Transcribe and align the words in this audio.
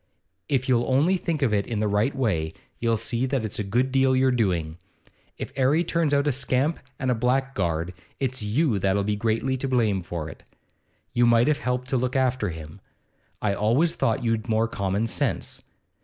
If 0.49 0.67
you'll 0.67 0.89
only 0.89 1.15
think 1.17 1.43
of 1.43 1.53
it 1.53 1.67
in 1.67 1.79
the 1.79 1.87
right 1.87 2.15
way, 2.15 2.53
you'll 2.79 2.97
see 2.97 3.27
that's 3.27 3.59
a 3.59 3.63
good 3.63 3.91
deal 3.91 4.15
your 4.15 4.31
doing. 4.31 4.79
If 5.37 5.51
'Arry 5.55 5.83
turns 5.83 6.11
out 6.11 6.25
a 6.25 6.31
scamp 6.31 6.79
and 6.97 7.11
a 7.11 7.13
blackguard, 7.13 7.93
it's 8.19 8.41
you 8.41 8.79
that 8.79 8.97
'll 8.97 9.03
be 9.03 9.15
greatly 9.15 9.57
to 9.57 9.67
blame 9.67 10.01
for 10.01 10.27
it. 10.27 10.41
You 11.13 11.27
might 11.27 11.47
have 11.47 11.59
helped 11.59 11.87
to 11.89 11.97
look 11.97 12.15
after 12.15 12.49
him. 12.49 12.81
I 13.43 13.53
always 13.53 13.93
thought 13.93 14.23
you'd 14.23 14.49
more 14.49 14.67
common 14.67 15.05
sense. 15.05 15.61